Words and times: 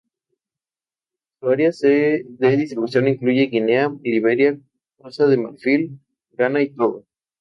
Su 1.39 1.49
área 1.49 1.69
de 1.79 2.25
distribución 2.57 3.07
incluye 3.07 3.49
Guinea, 3.51 3.91
Liberia, 4.01 4.59
Costa 4.97 5.27
de 5.27 5.37
Marfil, 5.37 5.99
Ghana 6.31 6.63
y 6.63 6.69
Togo. 6.71 7.05